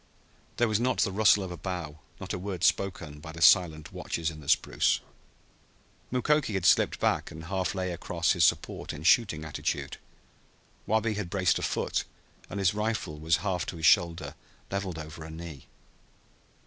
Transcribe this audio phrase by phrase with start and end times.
[0.57, 3.93] There was not the rustle of a bough, not a word spoken, by the silent
[3.93, 4.99] watchers in the spruce.
[6.09, 9.97] Mukoki had slipped back and half lay across his support in shooting attitude.
[10.87, 12.03] Wabi had braced a foot,
[12.49, 14.33] and his rifle was half to his shoulder,
[14.71, 15.67] leveled over a knee.